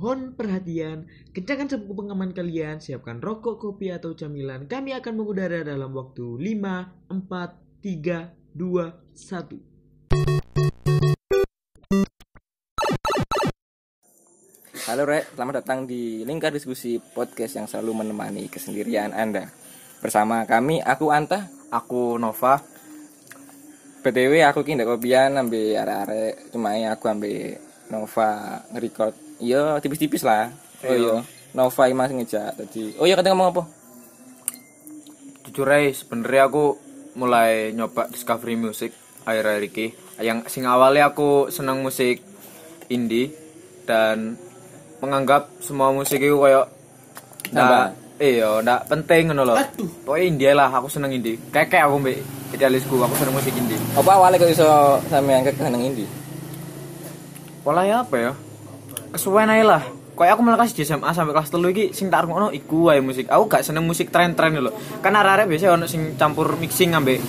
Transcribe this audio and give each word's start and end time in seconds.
Mohon 0.00 0.32
perhatian, 0.32 1.12
kencangkan 1.36 1.76
sabuk 1.76 1.92
pengaman 1.92 2.32
kalian, 2.32 2.80
siapkan 2.80 3.20
rokok, 3.20 3.60
kopi, 3.60 3.92
atau 3.92 4.16
camilan. 4.16 4.64
Kami 4.64 4.96
akan 4.96 5.12
mengudara 5.12 5.60
dalam 5.60 5.92
waktu 5.92 6.40
5, 6.40 7.20
4, 7.20 7.84
3, 7.84 8.32
2, 8.56 8.96
1. 9.12 9.60
Halo 14.88 15.04
Rek, 15.04 15.36
selamat 15.36 15.60
datang 15.60 15.84
di 15.84 16.24
Lingkar 16.24 16.56
Diskusi 16.56 16.96
Podcast 16.96 17.60
yang 17.60 17.68
selalu 17.68 18.00
menemani 18.00 18.48
kesendirian 18.48 19.12
Anda 19.12 19.52
Bersama 20.00 20.48
kami, 20.48 20.80
aku 20.80 21.12
Anta 21.12 21.52
Aku 21.68 22.16
Nova. 22.16 22.56
BTW 24.00 24.48
aku 24.48 24.64
ki 24.64 24.80
ndak 24.80 24.96
kopian 24.96 25.36
ambil 25.36 25.76
arek-arek 25.76 26.56
Cuma 26.56 26.72
aku 26.88 27.04
ambil 27.04 27.60
Nova 27.92 28.64
nge-record 28.72 29.29
Iya, 29.40 29.80
tipis-tipis 29.80 30.22
lah 30.22 30.52
Oh 30.84 30.94
iya, 30.94 31.16
Nova 31.56 31.82
ini 31.88 31.96
masih 31.96 32.14
ngejak 32.20 32.60
tadi 32.60 32.94
Oh 33.00 33.08
iya, 33.08 33.16
katanya 33.16 33.34
ngomong 33.36 33.50
apa? 33.56 33.62
Jujur 35.48 35.66
aja 35.66 35.90
sebenarnya 35.96 36.46
aku 36.46 36.64
mulai 37.18 37.74
nyoba 37.74 38.06
discovery 38.12 38.54
music 38.54 38.94
akhir-akhir 39.26 39.64
ini. 39.72 39.86
Yang 40.20 40.38
sing 40.52 40.64
awalnya 40.68 41.10
aku 41.10 41.48
seneng 41.48 41.80
musik 41.80 42.20
indie 42.92 43.32
dan 43.88 44.36
menganggap 45.00 45.48
semua 45.64 45.90
musik 45.90 46.20
itu 46.20 46.36
kayak 46.36 46.68
ndak 47.50 47.96
iya 48.20 48.60
ndak 48.60 48.86
penting 48.86 49.32
ngono 49.32 49.42
loh. 49.48 49.56
Pokoknya 50.04 50.24
indie 50.28 50.52
lah, 50.52 50.68
aku 50.68 50.92
seneng 50.92 51.16
indie. 51.16 51.40
Kayak 51.50 51.72
kayak 51.72 51.84
aku 51.88 51.96
mbek 52.04 52.18
idealisku, 52.52 52.96
aku 53.00 53.14
seneng 53.16 53.34
musik 53.34 53.54
indie. 53.56 53.80
Apa 53.96 54.10
awalnya 54.20 54.38
kok 54.38 54.52
iso 54.52 54.68
sampean 55.08 55.42
ke 55.42 55.50
seneng 55.56 55.82
indie? 55.82 56.08
Polanya 57.64 58.04
apa 58.04 58.16
ya? 58.20 58.32
Kesuwen 59.10 59.50
aja 59.50 59.64
lah. 59.64 59.82
Kayak 60.14 60.36
aku 60.36 60.42
malah 60.44 60.60
kasih 60.60 60.76
di 60.76 60.84
SMA 60.84 61.10
sampai 61.16 61.32
kelas 61.32 61.48
telu 61.48 61.72
iki 61.72 61.96
sing 61.96 62.12
tak 62.12 62.28
rungokno 62.28 62.52
iku 62.52 62.92
wae 62.92 63.00
musik. 63.00 63.24
Aku 63.32 63.48
gak 63.48 63.64
seneng 63.64 63.88
musik 63.88 64.12
tren-tren 64.12 64.52
lho. 64.52 64.68
Kan 65.00 65.16
arek-arek 65.16 65.48
biasa 65.48 65.72
ono 65.72 65.88
sing 65.88 66.14
campur 66.20 66.60
mixing 66.60 66.92
ambek 66.92 67.24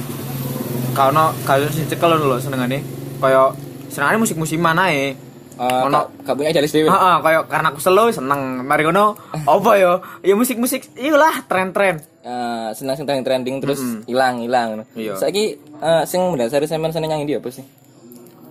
gak 0.92 1.16
ono 1.16 1.32
gak 1.48 1.64
ono 1.64 1.72
sing 1.72 1.88
cekel 1.88 2.20
lho 2.20 2.36
senengane. 2.44 2.84
Kayak 3.24 3.56
senengane 3.88 4.20
musik 4.20 4.36
musiman 4.36 4.76
ae. 4.76 5.16
Uh, 5.62 5.86
Ono- 5.88 6.10
punya 6.26 6.50
idealis 6.50 6.74
dewe 6.74 6.90
Heeh, 6.90 7.16
kayak 7.22 7.46
karena 7.48 7.70
aku 7.70 7.80
selo 7.80 8.10
seneng. 8.12 8.66
Mari 8.66 8.84
ngono 8.84 9.16
apa 9.56 9.72
ya? 9.80 10.02
Ya 10.26 10.34
musik-musik 10.36 10.92
iyalah 11.00 11.48
tren-tren. 11.48 12.02
Eh, 12.22 12.70
senang 12.78 12.94
sing 12.94 13.06
trending 13.10 13.26
trending 13.26 13.56
terus 13.64 13.82
hilang 14.04 14.42
hilang. 14.44 14.84
Iya. 14.94 15.16
Saiki 15.16 15.58
eh, 15.58 16.04
sing 16.04 16.22
mendasari 16.28 16.68
sampean 16.68 16.92
seneng 16.92 17.14
yang 17.14 17.22
indie 17.24 17.40
apa 17.40 17.50
sih? 17.50 17.64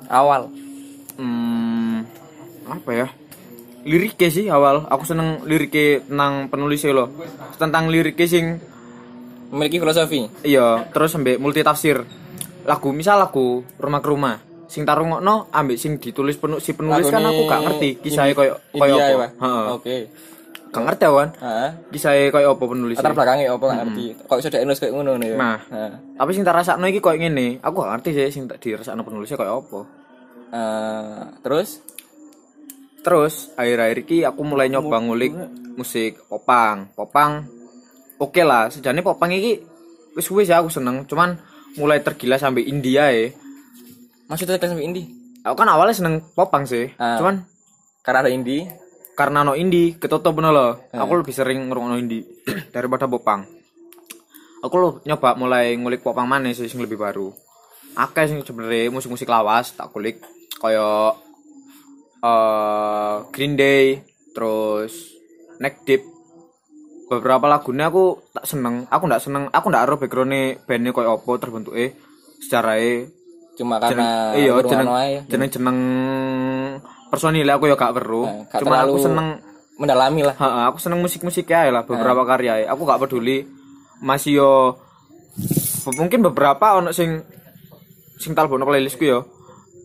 Awal. 0.08 0.48
Hmm, 1.20 2.02
apa 2.66 2.90
ya? 2.94 3.06
Liriknya 3.84 4.28
sih 4.28 4.44
awal. 4.52 4.84
Aku 4.88 5.08
seneng 5.08 5.44
liriknya 5.48 6.04
tentang 6.04 6.52
penulisnya 6.52 6.92
loh. 6.92 7.08
Tentang 7.56 7.88
liriknya 7.88 8.28
sing 8.28 8.44
Memiliki 9.50 9.82
filosofi. 9.82 10.30
Iya, 10.46 10.86
terus 10.94 11.10
ambek 11.18 11.42
multi 11.42 11.66
tafsir. 11.66 12.06
Lagu 12.62 12.88
misal 12.94 13.18
lagu 13.18 13.66
rumah 13.82 13.98
ke 13.98 14.08
rumah. 14.08 14.38
Sing 14.70 14.86
tarungokno 14.86 15.50
ambek 15.50 15.74
sing 15.74 15.98
ditulis 15.98 16.38
penu 16.38 16.62
si 16.62 16.70
penulis 16.78 17.10
kan 17.10 17.26
aku 17.26 17.42
gak 17.50 17.62
ngerti 17.66 17.98
kisahnya 17.98 18.38
koyo 18.38 18.54
koyo 18.70 18.94
ya, 18.94 19.10
apa. 19.10 19.26
Heeh. 19.34 19.66
Oke. 19.74 19.96
Gak 20.70 20.82
ngerti 20.86 21.02
awan. 21.10 21.28
Heeh. 21.34 21.70
Kisahnya 21.90 22.30
koyo 22.30 22.54
apa 22.54 22.64
penulis. 22.70 22.96
Latar 23.02 23.14
belakangnya 23.18 23.50
apa 23.50 23.64
gak 23.66 23.78
ngerti. 23.82 24.04
Iso 24.22 24.48
dek 24.54 24.62
nulis 24.62 24.78
kayak 24.78 24.94
ngono 24.94 25.12
nih 25.18 25.28
ya. 25.34 25.36
Nah. 25.36 25.58
Tapi 26.14 26.30
sing 26.30 26.46
tak 26.46 26.54
rasakno 26.54 26.86
iki 26.86 27.02
koyo 27.02 27.18
ngene. 27.18 27.58
Aku 27.58 27.82
gak 27.82 27.90
ngerti 27.98 28.10
sih 28.14 28.30
sing 28.30 28.46
dirasakno 28.46 29.02
penulisnya 29.02 29.34
koyo 29.34 29.66
apa. 29.66 29.80
Eh, 30.54 31.18
terus 31.42 31.82
Terus 33.00 33.48
akhir-akhir 33.56 33.98
iki 34.04 34.18
aku 34.22 34.40
mulai 34.44 34.68
nyoba 34.68 35.00
ngulik 35.00 35.32
musik 35.74 36.20
popang. 36.28 36.92
Popang 36.92 37.48
oke 38.20 38.42
lah, 38.44 38.68
sejane 38.68 39.00
popang 39.00 39.32
iki 39.32 39.60
wis 40.12 40.28
wis 40.28 40.50
ya 40.50 40.60
aku 40.60 40.68
seneng, 40.68 41.08
cuman 41.08 41.38
mulai 41.76 42.02
tergila 42.02 42.36
sampai 42.36 42.66
India 42.66 43.08
ya. 43.08 43.30
maksudnya 44.26 44.62
kan 44.62 44.70
sampai 44.70 44.86
indie. 44.86 45.10
Aku 45.42 45.58
kan 45.58 45.66
awalnya 45.66 45.90
seneng 45.90 46.22
popang 46.36 46.62
sih, 46.62 46.86
Ah. 46.94 47.18
cuman 47.18 47.42
Karena 48.00 48.22
ada 48.22 48.30
indie. 48.30 48.64
karena 49.10 49.44
no 49.44 49.52
indie 49.52 50.00
ketutup 50.00 50.32
bener 50.32 50.48
loh. 50.48 50.72
Aku 50.92 51.12
lebih 51.12 51.34
sering 51.34 51.68
ngrungokno 51.68 51.98
indie 51.98 52.24
daripada 52.74 53.04
popang. 53.04 53.44
Aku 54.60 54.74
lo 54.76 54.88
nyoba 55.04 55.36
mulai 55.36 55.76
ngulik 55.76 56.00
popang 56.00 56.24
mana 56.24 56.48
sih 56.52 56.68
sing 56.68 56.80
lebih 56.80 56.96
baru. 56.96 57.28
Akeh 57.96 58.24
sing 58.24 58.40
sebenarnya 58.40 58.88
musik-musik 58.88 59.28
lawas 59.28 59.74
tak 59.74 59.92
kulik 59.92 60.24
kaya 60.56 61.12
eh 62.20 63.14
Green 63.32 63.54
Day, 63.56 64.00
terus 64.36 65.16
Neck 65.60 65.84
Deep. 65.88 66.02
Beberapa 67.10 67.50
lagunya 67.50 67.90
aku 67.90 68.22
tak 68.30 68.46
seneng. 68.46 68.86
Aku 68.86 69.10
ndak 69.10 69.24
seneng, 69.24 69.50
aku 69.50 69.66
ndak 69.66 69.82
ero 69.88 69.96
background 69.98 70.62
bandnya 70.62 70.94
kaya 70.94 71.18
apa 71.18 71.30
terbentuke 71.42 71.86
secara 72.40 72.78
Cuma 73.60 73.76
karena 73.76 74.32
iya 74.40 74.56
ngrungokno 74.56 74.72
jeneng 74.72 74.88
jeneng 75.28 75.48
jeneng 75.52 75.78
personil 77.12 77.44
aku 77.52 77.68
ya 77.68 77.76
gak 77.76 77.92
perlu 77.92 78.24
Nah, 78.24 78.48
gak 78.48 78.60
cuma 78.64 78.80
aku 78.80 78.96
seneng 79.04 79.28
mendalami 79.76 80.20
lah. 80.24 80.34
ha, 80.40 80.72
aku 80.72 80.80
seneng 80.80 81.04
musik 81.04 81.20
musik 81.20 81.44
ya 81.44 81.68
lah 81.68 81.84
beberapa 81.84 82.24
karya 82.24 82.64
aku 82.72 82.88
gak 82.88 83.04
peduli 83.04 83.44
masih 84.00 84.40
yo 84.40 84.52
mungkin 85.92 86.24
beberapa 86.24 86.80
ono 86.80 86.88
sing 86.96 87.20
sing 88.16 88.32
talbono 88.32 88.64
playlistku 88.64 89.04
yo 89.04 89.28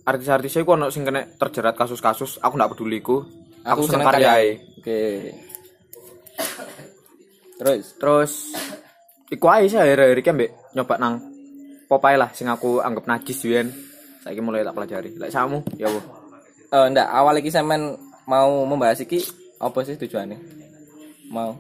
artis-artisnya 0.06 0.62
aku 0.62 0.72
ono 0.78 0.88
sing 0.94 1.02
kena 1.02 1.26
terjerat 1.36 1.74
kasus-kasus 1.74 2.38
aku 2.38 2.54
gak 2.56 2.72
peduli 2.78 3.02
ku 3.02 3.26
aku, 3.66 3.90
seneng 3.90 4.06
karya 4.06 4.62
Oke. 4.78 5.34
Terus? 7.58 7.86
Terus 7.98 8.32
iku 9.34 9.50
aja 9.50 9.66
sih 9.66 9.80
akhir-akhir 9.82 10.18
iki 10.22 10.30
ambek 10.30 10.52
nyoba 10.78 10.96
nang 11.02 11.14
Popeye 11.86 12.18
lah 12.18 12.30
sing 12.34 12.50
aku 12.50 12.82
anggap 12.82 13.06
najis 13.10 13.46
Yuan 13.46 13.70
saiki 14.22 14.42
mulai 14.42 14.66
tak 14.66 14.74
pelajari. 14.74 15.14
Lek 15.18 15.30
samu 15.34 15.62
ya 15.78 15.90
bu 15.90 16.02
eh 16.74 16.86
ndak. 16.90 17.08
Awal 17.10 17.42
iki 17.42 17.50
sampean 17.54 17.94
mau 18.26 18.66
membahas 18.66 19.02
iki 19.02 19.22
apa 19.62 19.86
sih 19.86 19.98
tujuannya? 19.98 20.38
Mau. 21.30 21.54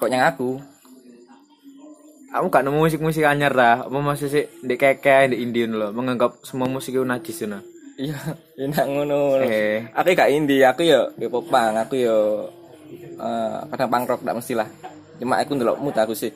Kok 0.00 0.08
yang 0.08 0.24
aku 0.24 0.60
Aku 2.30 2.46
gak 2.46 2.62
nemu 2.62 2.86
musik-musik 2.86 3.26
anyar 3.26 3.50
dah. 3.50 3.90
Apa 3.90 3.98
maksud 3.98 4.30
sih 4.30 4.46
di 4.62 4.74
keke 4.78 5.34
di 5.34 5.42
Indian 5.42 5.74
loh 5.74 5.90
menganggap 5.90 6.38
semua 6.46 6.70
musik 6.70 6.94
itu 6.94 7.02
najis 7.02 7.42
nah. 7.50 7.58
Iya, 8.00 8.16
enak 8.56 8.86
ngono. 8.86 9.44
Eh. 9.44 9.84
Aku 9.92 10.14
gak 10.14 10.30
indie, 10.32 10.64
aku 10.64 10.86
yo 10.86 11.10
yo 11.18 11.28
popang, 11.28 11.74
aku 11.76 12.00
yo 12.00 12.48
eh 13.20 13.58
kadang 13.74 13.90
punk 13.90 14.08
rock 14.08 14.22
gak 14.22 14.36
mesti 14.38 14.54
lah. 14.54 14.68
Cuma 15.18 15.36
aku 15.42 15.52
ndelok 15.58 15.82
mood 15.82 15.96
aku 15.98 16.14
sih. 16.14 16.30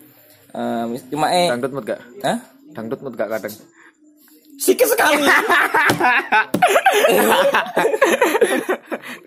Eh 0.52 0.84
mis- 0.90 1.06
cuma 1.08 1.30
eh 1.30 1.48
Dangdut 1.48 1.72
mood 1.72 1.86
gak? 1.86 2.02
Hah? 2.26 2.38
Dangdut 2.74 3.00
mood 3.00 3.14
gak 3.14 3.30
kadang? 3.30 3.54
Sedikit 4.58 4.86
sekali. 4.90 5.24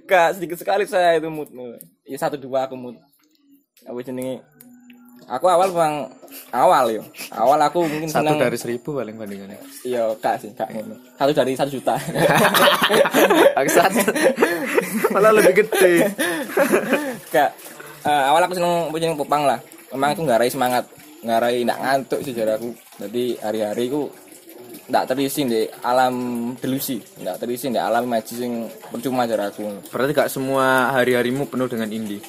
Gak 0.07 0.39
sedikit 0.39 0.57
sekali 0.59 0.83
saya 0.87 1.19
itu 1.19 1.27
mood. 1.31 1.47
Ya 2.07 2.17
satu 2.19 2.35
dua 2.39 2.67
aku 2.67 2.75
mood. 2.79 2.95
Apa 3.87 3.99
jenenge? 4.03 4.43
Aku 5.27 5.45
awal 5.49 5.73
bang 5.73 5.95
awal 6.53 6.85
yo. 6.93 7.03
Awal 7.33 7.59
aku 7.67 7.83
mungkin 7.83 8.07
Satu 8.07 8.23
seneng 8.23 8.39
dari 8.39 8.57
seribu 8.59 8.95
paling 8.95 9.17
bandingannya. 9.17 9.59
Iya, 9.83 10.13
kak 10.21 10.39
sih, 10.39 10.51
kak 10.55 10.71
ngono. 10.71 10.95
Satu 11.17 11.31
dari 11.33 11.51
satu 11.57 11.71
juta. 11.73 11.99
Bangsat. 13.57 13.91
Malah 15.11 15.31
lebih 15.35 15.65
gede. 15.65 16.07
kak, 17.33 17.49
eh, 18.07 18.23
awal 18.31 18.45
aku 18.47 18.55
seneng 18.55 18.87
punya 18.93 19.11
popang 19.17 19.43
lah. 19.43 19.59
Memang 19.91 20.15
aku 20.15 20.23
ngarai 20.27 20.51
semangat, 20.51 20.83
ngarai 21.23 21.63
ndak 21.67 21.79
ngantuk 21.79 22.19
sih 22.23 22.31
aku. 22.31 22.71
Jadi 23.03 23.39
hari-hari 23.43 23.91
ku 23.91 24.07
ndak 24.87 25.11
terisi 25.11 25.43
di 25.43 25.67
alam 25.83 26.15
delusi, 26.55 27.03
ndak 27.19 27.43
terisi 27.43 27.67
di 27.67 27.79
alam 27.79 28.07
sing 28.23 28.71
percuma 28.87 29.27
jar 29.27 29.51
aku. 29.51 29.91
Berarti 29.91 30.11
gak 30.15 30.31
semua 30.31 30.95
hari-harimu 30.95 31.51
penuh 31.51 31.67
dengan 31.67 31.91
indie. 31.91 32.23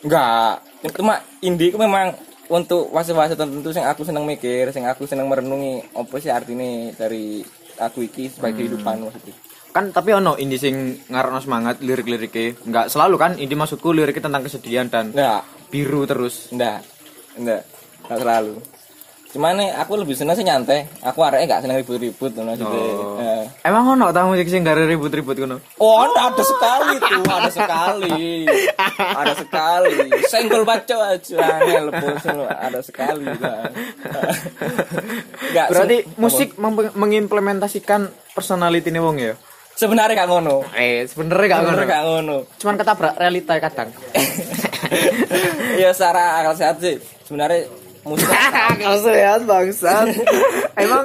Enggak, 0.00 0.64
cuma 0.96 1.20
indie 1.44 1.68
ku 1.68 1.76
memang 1.76 2.16
untuk 2.50 2.90
fase-fase 2.90 3.36
tertentu 3.38 3.70
sing 3.70 3.84
aku 3.86 4.02
seneng 4.02 4.24
mikir, 4.26 4.72
sing 4.74 4.88
aku 4.88 5.06
seneng 5.06 5.28
merenungi 5.30 5.92
apa 5.94 6.14
sih 6.18 6.32
artinya 6.32 6.90
dari 6.96 7.44
aku 7.78 8.08
iki 8.08 8.32
sebagai 8.32 8.64
kehidupan 8.64 9.06
maksudnya. 9.06 9.34
Kan 9.70 9.94
tapi 9.94 10.10
ono 10.16 10.34
indie 10.34 10.58
sing 10.58 11.06
ngarono 11.06 11.38
semangat 11.38 11.78
lirik-liriknya. 11.78 12.58
Enggak 12.66 12.86
selalu 12.90 13.16
kan 13.20 13.32
indie 13.38 13.54
maksudku 13.54 13.94
liriknya 13.94 14.26
tentang 14.26 14.42
kesedihan 14.42 14.90
dan 14.90 15.14
Enggak, 15.14 15.46
biru 15.70 16.02
terus. 16.08 16.50
enggak, 16.50 16.82
enggak, 17.38 17.62
enggak 18.08 18.18
selalu. 18.18 18.54
Cuman 19.30 19.54
nih 19.54 19.70
aku 19.72 19.94
lebih 19.94 20.12
seneng 20.12 20.34
sih 20.34 20.42
nyantai. 20.42 20.90
Aku 21.00 21.22
arahnya 21.22 21.46
gak 21.48 21.62
seneng 21.62 21.78
ribut-ribut 21.78 22.30
tuh 22.30 22.42
maksudnya. 22.42 22.66
Oh. 22.66 23.14
Eh. 23.16 23.44
Emang 23.62 23.86
ono 23.88 24.10
tau 24.10 24.26
musik 24.26 24.46
sing 24.46 24.60
gak 24.60 24.74
ada 24.74 24.84
ribut-ribut 24.84 25.38
ngono. 25.38 25.62
Oh, 25.76 26.02
ada, 26.02 26.28
ada 26.28 26.42
sekali 26.42 26.94
tuh, 26.98 27.22
ada 27.24 27.46
sekali, 27.48 28.20
ada 28.98 29.32
sekali. 29.32 29.96
Senggol 30.26 30.62
baca 30.64 30.96
aja, 31.10 31.36
angel 31.56 31.86
bos 31.92 32.24
lu, 32.26 32.42
ada 32.42 32.80
sekali. 32.80 33.22
Enggak, 35.40 35.66
Berarti 35.68 35.96
musik 36.16 36.54
mem- 36.56 36.90
mengimplementasikan 36.92 38.06
personality 38.32 38.90
nih 38.90 38.98
wong 38.98 39.16
ya. 39.16 39.34
sebenarnya 39.72 40.12
gak 40.14 40.28
ngono 40.28 40.60
Eh, 40.74 41.06
sebenarnya 41.06 41.46
gak 41.48 41.60
ngono. 41.64 41.82
gak 41.86 42.02
ngono 42.04 42.36
Cuman 42.58 42.74
ketabrak 42.76 43.14
realita 43.16 43.56
kadang. 43.58 43.88
ya 45.80 45.88
secara 45.90 46.36
akal 46.36 46.54
sehat 46.54 46.76
sih 46.78 46.98
sebenarnya 47.22 47.64
musik 48.04 48.28
Kalau 48.28 48.98
sehat 49.06 49.40
bangsat. 49.44 50.06
Emang 50.82 51.04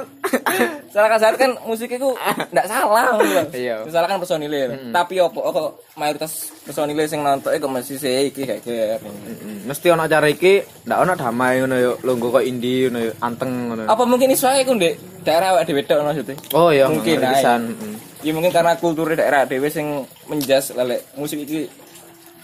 akal 0.96 1.18
sehat 1.20 1.36
kan 1.36 1.52
musik 1.68 1.92
itu 1.92 2.08
nggak 2.50 2.66
salah 2.66 3.14
lho. 3.14 3.44
Iya. 3.52 3.84
Salah 3.92 4.08
kan 4.08 4.16
personilnya 4.16 4.72
tapi 4.90 5.20
opo 5.20 5.44
kok 5.52 5.68
mayoritas 5.94 6.48
personilnya 6.64 7.04
sing 7.04 7.20
nonton 7.20 7.52
kok 7.52 7.70
masih 7.70 8.00
sih 8.00 8.32
iki 8.32 8.44
Mm, 8.66 9.68
mesti 9.68 9.86
ono 9.92 10.08
acara 10.08 10.26
iki 10.26 10.62
ndak 10.88 10.98
ono 11.04 11.12
damai 11.14 11.60
ngono 11.62 11.76
yo 11.76 11.92
longgo 12.02 12.32
kok 12.32 12.44
indie 12.46 12.88
ngono 12.88 12.98
yo 13.04 13.12
anteng 13.20 13.50
ngono. 13.70 13.82
apa 13.86 14.02
mungkin 14.08 14.32
iso 14.32 14.48
ae 14.48 14.64
ku 14.64 14.72
ndek 14.74 14.96
daerah 15.22 15.54
awake 15.54 15.68
dhewe 15.68 15.82
tok 15.84 16.00
maksudnya 16.02 16.34
Oh 16.56 16.70
iya 16.72 16.88
Mungkin, 16.88 17.18
pisan. 17.20 17.60
Mm. 17.76 17.94
ya 18.24 18.30
mungkin 18.32 18.52
karena 18.54 18.72
kultur 18.80 19.12
daerah 19.12 19.44
dhewe 19.44 19.68
sing 19.68 20.06
menjas 20.26 20.72
lelek 20.72 21.04
musik 21.14 21.44
iki 21.44 21.68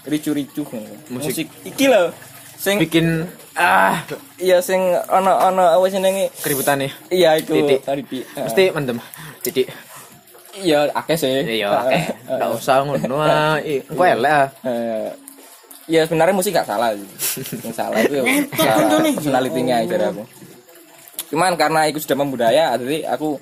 ricu-ricu. 0.05 0.63
Musik. 1.09 1.47
musik 1.47 1.47
iki 1.63 1.87
lho 1.89 2.11
sing 2.55 2.77
Bikin 2.79 3.27
ah 3.53 4.01
iya 4.35 4.57
sing 4.59 4.81
ono 5.07 5.31
ono 5.31 5.63
apa 5.71 5.85
jenenge 5.87 6.33
keributan 6.41 6.81
nih. 6.81 6.91
iya 7.09 7.37
itu 7.37 7.53
Titik. 7.53 7.79
tadi 7.83 8.01
Pi. 8.01 8.19
Mesti 8.33 8.63
mendem. 8.69 8.97
Titik. 9.39 9.67
iya 10.55 10.85
akeh 10.89 11.13
sih 11.13 11.61
Iya. 11.61 11.69
Ndak 12.27 12.49
usah 12.53 12.81
ngono 12.81 13.15
ah. 13.17 13.57
Ih, 13.65 13.81
Engko 13.85 14.03
elek 14.03 14.31
ah. 14.31 14.47
Eh, 14.63 15.09
ya 15.85 16.01
sebenarnya 16.03 16.31
musik 16.31 16.53
gak 16.53 16.65
salah 16.65 16.93
sih. 16.93 17.05
yang 17.65 17.73
salah 17.73 17.99
itu 17.99 18.15
ya 18.15 18.25
salah 18.55 19.03
personalitinya 19.11 19.75
dari 19.83 20.05
aku 20.07 20.23
cuman 21.33 21.57
karena 21.57 21.89
itu 21.89 21.97
sudah 21.97 22.13
membudaya 22.15 22.77
jadi 22.77 23.09
aku 23.09 23.41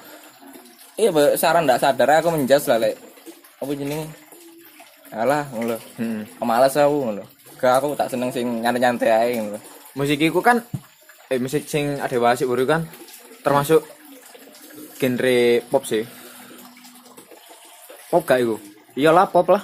iya 0.96 1.12
secara 1.36 1.60
ndak 1.60 1.78
sadar 1.78 2.10
aku 2.18 2.32
menjas 2.32 2.64
lah 2.66 2.80
lek 2.80 2.96
apa 3.60 3.72
jenenge 3.76 4.08
alah 5.12 5.44
ngono 5.52 5.76
Hmm. 6.00 6.24
malas 6.40 6.74
aku 6.74 6.98
ngono 7.04 7.24
gak 7.62 7.74
aku 7.78 7.94
tak 7.94 8.10
seneng 8.10 8.34
sing 8.34 8.60
nyantai-nyantai 8.60 9.10
ae 9.10 9.30
ngono 9.38 9.60
Musik 9.94 10.18
iku 10.18 10.42
kan 10.42 10.64
eh 11.28 11.38
musik 11.38 11.64
sing 11.66 11.96
ada 11.96 12.16
wasik 12.18 12.48
baru 12.48 12.66
kan 12.66 12.82
termasuk 13.42 13.84
genre 14.98 15.40
pop 15.68 15.84
sih. 15.84 16.04
Pop 18.08 18.24
gak 18.24 18.40
iku? 18.40 18.56
Iyalah 18.94 19.26
pop 19.26 19.48
lah, 19.48 19.64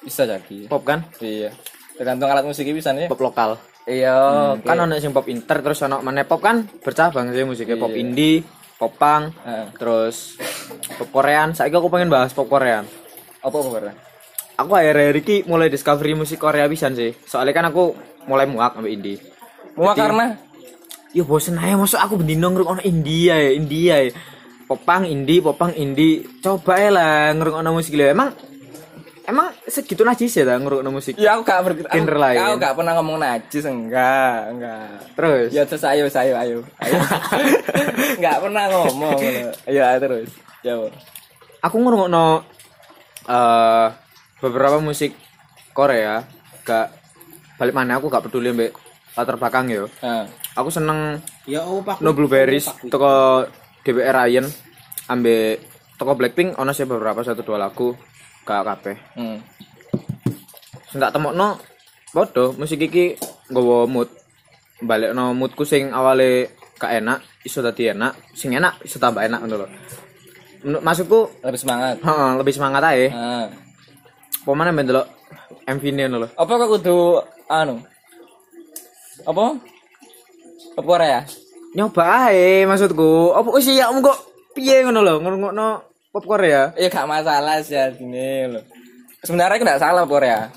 bisa 0.00 0.24
jadi 0.24 0.68
pop 0.68 0.84
kan? 0.84 1.00
iya 1.18 1.48
tergantung 1.96 2.28
alat 2.28 2.44
musik 2.44 2.64
bisa 2.66 2.92
nih 2.92 3.08
Pop 3.08 3.20
lokal. 3.20 3.56
iya 3.84 4.16
Kan 4.60 4.76
ono 4.78 4.96
sing 4.96 5.10
pop 5.10 5.24
inter 5.26 5.60
terus 5.60 5.80
ono 5.80 6.00
mana 6.00 6.24
pop 6.24 6.40
kan 6.40 6.64
bercabang 6.80 7.32
sih 7.32 7.44
musiknya 7.44 7.76
pop 7.76 7.88
Iya. 7.90 8.00
indie, 8.00 8.44
pop 8.76 8.92
punk, 8.94 9.32
Heeh. 9.44 9.66
terus 9.76 10.36
pop 10.96 11.08
Korean. 11.10 11.52
Saiki 11.52 11.72
aku 11.72 11.88
pengen 11.88 12.08
bahas 12.08 12.32
pop 12.32 12.46
Korean. 12.46 12.84
apa 13.40 13.56
apa 13.56 13.68
karena 13.72 13.92
Aku 14.60 14.76
akhir-akhir 14.76 15.16
iki 15.18 15.36
mulai 15.44 15.72
discovery 15.72 16.12
musik 16.12 16.36
Korea 16.36 16.68
pisan 16.68 16.92
sih. 16.92 17.16
Soalnya 17.24 17.56
kan 17.56 17.64
aku 17.66 17.96
mulai 18.28 18.44
muak 18.44 18.76
sampai 18.76 18.92
indie. 18.92 19.16
Mau 19.72 19.90
Jadi- 19.90 20.00
karena 20.00 20.26
Ya 21.10 21.26
bosen 21.26 21.58
aja 21.58 21.74
masuk 21.74 21.98
aku 21.98 22.22
bendino 22.22 22.54
ngerungokno 22.54 22.86
India 22.86 23.34
ya, 23.34 23.50
India 23.50 23.94
ya. 23.98 24.10
Popang 24.62 25.02
indie, 25.02 25.42
popang 25.42 25.74
indie. 25.74 26.22
Coba 26.38 26.78
ya 26.78 26.90
lah 26.94 27.34
ngerungokno 27.34 27.74
musik 27.74 27.98
lho. 27.98 28.06
Emang 28.06 28.30
emang 29.26 29.50
segitu 29.66 30.06
najis 30.06 30.30
ya 30.30 30.46
ta 30.46 30.54
ngerungokno 30.54 30.90
musik. 30.90 31.18
ya 31.18 31.34
aku 31.34 31.42
gak 31.42 31.66
berpikir 31.66 31.90
Genre 31.90 32.14
lain. 32.14 32.38
aku 32.38 32.54
gak 32.58 32.74
pernah 32.78 32.92
ngomong 32.98 33.18
najis 33.18 33.64
enggak 33.66 34.38
enggak 34.50 34.86
Terus 35.18 35.48
Ya 35.50 35.62
terus 35.66 35.82
ayo 35.82 36.06
ayo 36.06 36.34
ayo. 36.38 36.58
ayo. 36.78 36.98
Enggak 38.18 38.36
pernah 38.38 38.64
ngomong. 38.70 39.18
ayo, 39.66 39.80
terus. 39.98 40.30
Ya. 40.62 40.74
Aku 41.58 41.74
ngerungokno 41.74 42.46
eh 43.26 43.86
beberapa 44.40 44.76
musik 44.78 45.14
Korea 45.70 46.24
gak 46.62 46.88
balik 47.56 47.72
mana 47.72 47.96
aku 47.96 48.08
gak 48.08 48.24
peduli 48.24 48.50
mbek 48.50 48.72
latar 49.12 49.36
belakang 49.36 49.68
yo. 49.68 49.84
Nah, 50.00 50.24
Aku 50.52 50.68
seneng 50.68 51.20
Ya 51.44 51.62
oh 51.62 51.78
Pak. 51.80 52.00
No 52.00 52.10
Blueberries 52.10 52.66
toko 52.86 53.44
DBR 53.80 54.16
Ryan 54.18 54.46
ambek 55.06 55.60
toko 55.94 56.14
Blackpink 56.14 56.56
ono 56.56 56.70
sih 56.70 56.84
beberapa 56.84 57.20
satu 57.20 57.42
dua 57.42 57.58
lagu 57.58 57.94
gak 58.42 58.64
kabeh. 58.64 58.96
hmm. 59.14 59.38
nggak 60.90 61.12
temokno 61.12 61.54
podo 62.10 62.50
musik 62.52 62.82
iki 62.82 63.14
nggawa 63.46 63.86
mood 63.86 64.10
balekno 64.80 65.30
moodku 65.30 65.62
sing 65.62 65.94
awale 65.94 66.50
gak 66.74 66.98
enak 66.98 67.18
iso 67.40 67.60
dadi 67.60 67.94
enak 67.94 68.10
sing 68.32 68.50
enak 68.50 68.82
iso 68.82 68.98
tambah 68.98 69.22
enak 69.22 69.38
ngono 69.38 69.56
lho 69.56 69.68
Menurut- 70.60 70.82
maksudku 70.82 71.20
Lebih 71.40 71.56
semangat. 71.58 71.94
heeh, 72.00 72.30
lebih 72.36 72.52
semangat 72.52 72.82
ae 72.84 73.06
Nah. 73.08 73.46
Apa 74.40 74.52
mana 74.56 74.72
ben 74.72 74.88
delok 74.88 75.06
MV 75.68 75.84
ngono 75.84 76.16
lho 76.24 76.28
Apa 76.34 76.52
kok 76.56 76.70
kudu 76.80 77.20
anu? 77.46 77.84
Apa? 79.28 79.44
Apa 80.74 80.82
Korea? 80.86 81.20
nyoba 81.70 82.26
ae 82.26 82.66
maksudku 82.66 83.30
apa 83.30 83.46
wis 83.54 83.70
ya 83.70 83.86
kok 83.86 84.18
piye 84.58 84.82
ngono 84.82 85.06
lho 85.06 85.22
ngrungokno 85.22 85.68
pop 86.10 86.24
Korea 86.26 86.74
Ya 86.74 86.90
gak 86.90 87.06
masalah 87.06 87.62
sih 87.62 87.78
ya 87.78 87.94
sini 87.94 88.50
loh. 88.50 88.64
Sebenarnya 89.22 89.62
aku 89.62 89.64
gak 89.66 89.82
salah 89.82 90.02
Korea. 90.02 90.50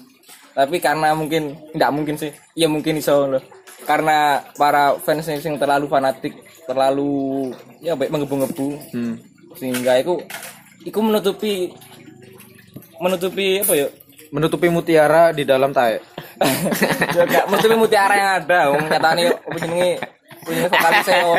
Tapi 0.54 0.82
karena 0.82 1.14
mungkin 1.14 1.54
tidak 1.74 1.92
mungkin 1.94 2.16
sih. 2.18 2.34
Ya 2.58 2.66
mungkin 2.66 2.98
iso 2.98 3.30
loh. 3.30 3.44
Karena 3.86 4.42
para 4.58 4.98
fans 5.04 5.28
yang 5.28 5.60
terlalu 5.60 5.86
fanatik, 5.92 6.34
terlalu 6.66 7.52
ya 7.84 7.94
baik 8.00 8.16
menggebu-gebu 8.16 8.80
hmm. 8.96 9.16
sehingga 9.60 10.00
itu 10.00 10.24
itu 10.88 11.00
menutupi 11.04 11.76
menutupi 13.04 13.60
apa 13.60 13.74
ya 13.76 13.88
menutupi 14.34 14.68
mutiara 14.72 15.30
di 15.30 15.44
dalam 15.46 15.70
tae. 15.76 16.02
Ya 17.14 17.24
gak 17.30 17.46
menutupi 17.46 17.78
mutiara 17.78 18.16
yang 18.18 18.30
ada 18.42 18.74
wong 18.74 18.90
katane 18.90 19.30
apa 19.30 19.58
jenenge 19.62 20.02
punya 20.44 20.68
vokalisnya 20.68 21.18
oh, 21.24 21.38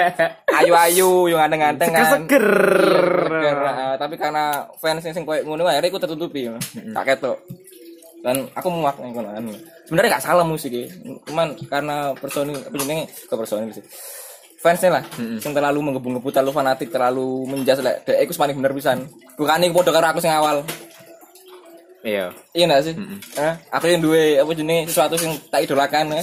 ayu-ayu 0.63 1.11
yang 1.29 1.41
ganteng-ganteng 1.45 1.91
kan. 1.93 1.99
Iya, 1.99 2.13
seger. 2.15 2.49
Nah, 3.59 3.95
tapi 4.01 4.15
karena 4.17 4.65
fans 4.81 5.05
sing 5.05 5.27
koyo 5.27 5.45
ngono 5.45 5.67
akhirnya 5.69 5.91
aku 5.93 6.01
tertutupi 6.01 6.49
tak 6.95 7.05
ketok. 7.05 7.39
Dan 8.25 8.49
aku 8.57 8.73
muak 8.73 8.97
nih 9.03 9.13
anu. 9.21 9.53
sebenarnya 9.85 10.17
gak 10.17 10.25
salah 10.25 10.49
musik 10.49 10.73
ya 10.73 10.89
cuman 11.29 11.53
karena 11.69 12.17
personil 12.17 12.57
apa 12.57 12.77
jenenge? 12.81 13.05
Ke 13.29 13.35
personil 13.37 13.69
sih? 13.75 13.85
Fansnya 14.65 15.03
lah 15.03 15.05
yang 15.21 15.53
terlalu 15.53 15.79
menggebu-gebu 15.91 16.33
terlalu 16.33 16.57
fanatik 16.57 16.89
terlalu 16.89 17.45
menjas 17.45 17.85
lah 17.85 18.01
dek 18.01 18.17
iku 18.25 18.33
paling 18.33 18.57
bener 18.57 18.73
pisan. 18.73 19.05
Bukan 19.37 19.61
iku 19.69 19.85
padha 19.85 19.93
karo 19.93 20.07
aku 20.09 20.21
sing 20.25 20.33
awal 20.33 20.65
iya 22.05 22.29
Iya 22.53 22.65
enggak 22.69 22.83
sih? 22.85 22.95
Eh, 23.41 23.55
aku 23.73 23.85
yang 23.89 24.05
duwe 24.05 24.37
apa 24.39 24.53
jenis 24.53 24.93
sesuatu 24.93 25.17
yang 25.17 25.35
tak 25.49 25.65
idolakan 25.65 26.15
ya. 26.15 26.23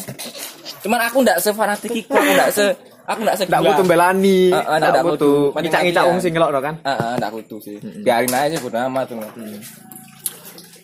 Cuman 0.86 1.00
aku 1.04 1.18
enggak 1.26 1.42
sefanatik 1.42 1.92
iku, 1.92 2.14
aku 2.16 2.30
enggak 2.32 2.52
se 2.54 2.66
aku 3.04 3.20
enggak 3.26 3.38
se 3.42 3.44
ndak 3.50 3.62
butuh 3.66 3.86
belani 3.90 4.54
ndak 4.54 4.78
ndak 4.80 5.04
butuh 5.04 5.52
butuh. 5.52 5.60
ngicak-ngicak 5.60 6.04
wong 6.06 6.20
sing 6.22 6.32
ngelokno 6.32 6.60
kan 6.62 6.76
Heeh, 6.86 7.12
enggak 7.18 7.32
kudu 7.34 7.58
sih. 7.60 7.76
Biarin 8.06 8.32
aja 8.32 8.56
sih 8.56 8.62
bodo 8.62 8.78
amat 8.78 9.10
tuh. 9.10 9.18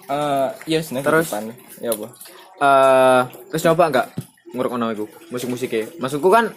Eh, 0.08 0.48
iya 0.66 0.80
seneng 0.82 1.04
Terus? 1.06 1.28
Ya 1.78 1.94
apa? 1.94 2.08
eh 2.58 3.22
terus 3.54 3.62
nyoba 3.70 3.84
enggak 3.86 4.08
ngurungono 4.50 4.90
iku 4.90 5.06
musik-musiknya 5.30 5.94
maksudku 6.02 6.26
kan 6.34 6.50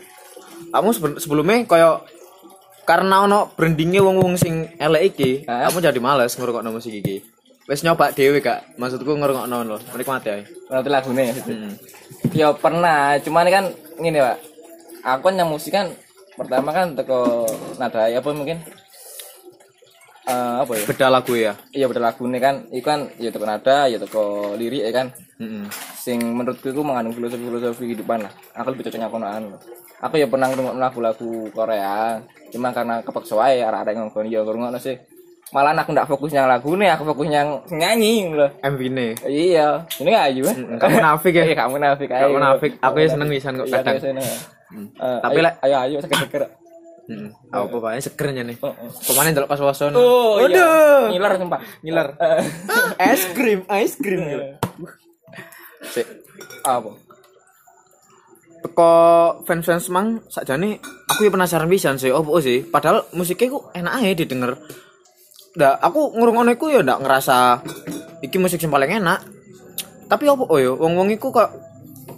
kamu 0.73 0.97
sebelumnya 1.20 1.68
koyo 1.68 2.00
karena 2.88 3.28
ono 3.28 3.52
brandingnya 3.52 4.00
wong-wong 4.00 4.40
sing 4.40 4.64
elek 4.80 5.12
iki 5.12 5.30
kamu 5.44 5.76
jadi 5.76 6.00
males 6.00 6.32
ngurungokno 6.40 6.73
musik 6.73 6.94
iki 6.97 7.20
wis 7.71 7.87
nyoba 7.87 8.11
dhewe 8.11 8.43
gak 8.43 8.75
maksudku 8.75 9.15
ngurungokno 9.15 9.62
lho 9.62 9.77
menikmati 9.95 10.29
ae 10.35 10.43
Nanti 10.67 10.91
lagunya 10.91 11.31
ya. 11.31 11.35
Hmm. 11.47 11.73
Ya 12.35 12.49
pernah, 12.55 13.15
cuman 13.23 13.47
kan 13.47 13.65
ngene, 13.99 14.19
Pak. 14.23 14.39
Aku 15.07 15.31
yang 15.31 15.47
musik 15.47 15.71
kan 15.71 15.87
pertama 16.35 16.75
kan 16.75 16.99
teko 16.99 17.47
nada 17.79 18.11
ya 18.11 18.19
apa 18.23 18.31
mungkin 18.33 18.59
eh 20.31 20.55
apa 20.62 20.73
ya? 20.79 20.85
beda 20.87 21.07
lagu 21.11 21.33
ya 21.37 21.53
Iya 21.75 21.91
betul 21.91 22.05
lagunya 22.07 22.39
kan, 22.43 22.55
itu 22.75 22.87
kan 22.87 23.07
ya 23.23 23.31
teko 23.31 23.47
nada, 23.47 23.87
ya 23.87 23.99
teko 24.03 24.55
lirik 24.59 24.83
ya 24.83 24.93
kan. 24.93 25.07
Heeh. 25.39 25.65
sing 25.95 26.19
menurutku 26.21 26.75
itu 26.75 26.83
mengandung 26.83 27.15
filosofi-filosofi 27.17 27.93
kehidupan 27.93 28.25
lah. 28.27 28.33
Aku 28.59 28.75
lebih 28.75 28.91
cocoknya 28.91 29.09
konaan. 29.09 29.43
Aku 30.00 30.15
ya 30.17 30.27
pernah 30.27 30.49
ngrungokno 30.49 30.81
lagu-lagu 30.81 31.31
Korea, 31.53 32.19
cuma 32.50 32.73
karena 32.73 33.05
kepeksa 33.05 33.37
wae 33.37 33.61
arek-arek 33.61 33.95
ngomong 34.00 34.27
ya 34.27 34.41
ngrungokno 34.43 34.81
sih. 34.81 34.97
Malah 35.50 35.75
aku 35.75 35.90
ndak 35.90 36.07
fokus 36.07 36.30
yang 36.30 36.47
lagu 36.47 36.73
nih, 36.73 36.90
aku 36.90 37.02
fokus 37.04 37.26
yang 37.26 37.49
nyanyi 37.69 38.30
loh. 38.30 38.47
MV 38.61 38.80
ne 38.88 39.19
Iya, 39.25 39.83
ini 39.99 40.12
ayu. 40.12 40.47
kamu 40.78 40.97
nafik 40.97 41.35
ya 41.35 41.42
Iya, 41.49 41.57
kamu 41.59 41.76
nafik 41.76 42.07
aja. 42.09 42.23
Kamu 42.25 42.38
nafik. 42.38 42.73
Aku 42.78 42.97
ya 42.97 43.09
seneng 43.09 43.28
pisan 43.28 43.52
kok 43.54 43.66
Iya, 43.66 43.75
kadang. 43.76 43.92
aku 43.92 44.02
seneng. 44.04 44.26
Eh, 44.95 45.19
Tapi 45.19 45.35
ayo- 45.35 45.45
lek- 45.45 45.59
ayo 45.61 45.76
ayo 45.80 45.97
seger-seger. 45.99 46.42
Heeh. 47.02 47.26
apa 47.50 47.76
bae 47.76 47.99
segernya 47.99 48.47
nih 48.47 48.54
Oh, 48.61 48.71
oh. 48.71 48.87
pemain 49.02 49.35
delok 49.35 49.50
pas 49.50 49.59
wason 49.59 49.90
Oh, 49.92 50.38
iya. 50.40 51.11
Ngiler 51.11 51.33
sumpah. 51.37 51.59
Ngiler. 51.83 52.07
Eh, 52.14 52.38
es 53.04 53.26
krim 53.28 53.66
es 53.69 53.92
krim 53.97 54.23
Sik. 55.83 56.07
apa? 56.62 56.90
teko 58.61 58.92
fans-fans 59.42 59.88
mang 59.88 60.21
sakjane 60.26 60.78
aku 61.09 61.25
ya 61.25 61.33
penasaran 61.33 61.66
pisan 61.66 61.97
sih 61.97 62.12
opo 62.12 62.38
sih 62.38 62.62
padahal 62.62 63.09
musiknya 63.11 63.49
ku 63.50 63.66
enak 63.73 63.92
aja 63.97 64.14
didengar 64.14 64.61
ndak 65.50 65.75
aku 65.83 66.14
ngrungokno 66.14 66.50
iku 66.54 66.71
ya 66.71 66.80
ndak 66.87 67.02
ngerasa 67.02 67.64
iki 68.23 68.37
musik 68.38 68.62
yang 68.62 68.73
paling 68.73 69.02
enak. 69.02 69.21
Tapi 70.11 70.25
apa 70.26 70.45
oh 70.47 70.59
yo 70.59 70.75
wong-wong 70.78 71.14
iku 71.14 71.30
kok 71.30 71.50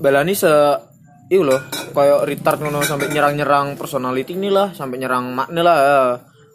balani 0.00 0.32
se 0.32 0.50
iku 1.32 1.48
lho, 1.48 1.58
kayak 1.96 2.28
retard 2.28 2.60
ngono 2.60 2.84
sampai 2.84 3.08
nyerang-nyerang 3.08 3.80
personality 3.80 4.36
ini 4.36 4.52
lah, 4.52 4.76
sampai 4.76 5.00
nyerang 5.00 5.32
makna 5.32 5.60
lah. 5.64 5.78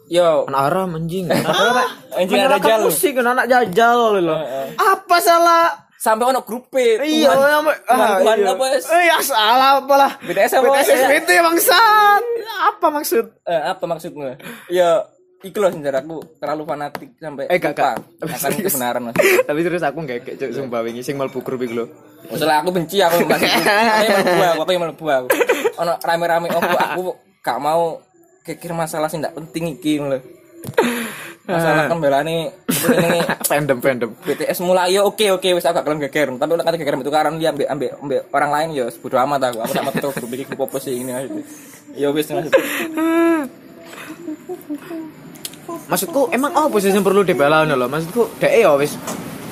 Yo, 0.08 0.48
Anak 0.48 0.62
haram 0.72 0.96
anjing. 0.96 1.28
Anak. 1.34 2.16
Anjing 2.16 2.40
Menyalahkan 2.40 2.80
jajal. 2.80 2.86
musik 2.88 3.14
anak 3.20 3.46
jajal 3.52 4.24
lho. 4.24 4.36
Apa 4.80 5.18
salah? 5.20 5.88
sampai 5.98 6.30
ono 6.30 6.46
grup 6.46 6.70
e. 6.78 7.02
Iya, 7.02 7.34
sampai 7.34 7.76
ah, 7.90 8.22
Tuhan 8.22 8.38
iya. 8.38 8.54
apa 8.54 8.64
wes? 8.70 8.86
Eh, 8.86 9.04
ya 9.10 9.18
salah 9.20 9.82
apalah. 9.82 10.12
BTS 10.22 10.62
apa? 10.62 10.70
BTS 10.78 10.90
SBT 10.94 11.30
bangsat. 11.42 12.24
Apa 12.70 12.88
maksud? 12.94 13.26
Eh, 13.44 13.62
apa 13.66 13.84
maksudnya? 13.90 14.38
Ya, 14.70 15.10
iku 15.46 15.62
loh 15.62 15.70
aku 15.70 16.18
terlalu 16.42 16.64
fanatik 16.66 17.14
sampai 17.22 17.46
Eh, 17.46 17.62
gak, 17.62 17.78
lupa 17.78 17.94
gak. 18.26 18.42
akan 18.42 18.52
kebenaran 18.58 19.02
mas. 19.06 19.16
Tapi 19.48 19.60
terus 19.62 19.84
aku 19.86 19.98
nggak 20.02 20.18
kayak 20.26 20.38
cuk 20.42 20.50
sumpah 20.50 20.82
wingi 20.82 21.06
sing 21.06 21.14
mlebu 21.14 21.46
grup 21.46 21.62
iku 21.62 21.74
lho. 21.78 21.86
Masalah 22.34 22.66
aku 22.66 22.74
benci 22.74 22.98
aku 22.98 23.22
masih 23.30 23.46
aku 23.46 24.02
yang 24.02 24.18
melebu 24.18 24.42
aku, 24.42 24.62
aku 24.66 24.72
yang 24.74 24.84
melebu 24.90 25.06
aku. 25.06 25.28
Ono 25.78 25.94
rame-rame 26.02 26.50
aku 26.50 26.74
aku 26.74 27.04
gak 27.46 27.60
mau 27.62 28.02
kekir 28.42 28.74
masalah 28.74 29.14
sih 29.14 29.22
ndak 29.22 29.38
penting 29.38 29.78
iki 29.78 30.02
lho. 30.02 30.18
Masalah 31.48 31.88
kan 31.88 32.02
belane 32.02 32.52
ini 32.68 33.22
Fandom 33.50 33.78
fandom. 33.80 34.12
BTS 34.26 34.60
mulai 34.66 34.98
yo 34.98 35.06
oke 35.08 35.38
oke 35.38 35.48
wis 35.54 35.64
aku 35.64 35.80
gak 35.80 35.86
kelem 35.86 36.02
geger 36.10 36.28
tapi 36.36 36.52
udah 36.58 36.66
kata 36.66 36.76
geger 36.82 36.98
itu 36.98 37.14
karena 37.14 37.38
dia 37.40 37.50
ambek 37.54 37.68
ambek 37.72 37.92
ambek 38.04 38.22
orang 38.34 38.52
lain 38.52 38.68
yo 38.76 38.86
bodo 39.00 39.16
amat 39.22 39.54
aku 39.54 39.58
aku 39.64 39.72
tak 39.72 39.84
mau 39.86 39.94
tuh 39.96 40.12
grup 40.18 40.34
iki 40.34 40.44
grup 40.50 40.74
sih 40.82 40.98
ini. 40.98 41.14
Yo 41.94 42.10
wis 42.10 42.26
maksudnya. 42.34 42.58
Maksudku 45.68 46.32
emang 46.32 46.56
apa 46.56 46.76
sih 46.80 46.92
yang 46.92 47.04
perlu 47.04 47.28
dibela 47.28 47.68
lho? 47.68 47.88
Maksudku 47.88 48.40
dek 48.40 48.52
ya 48.52 48.72
wis 48.80 48.96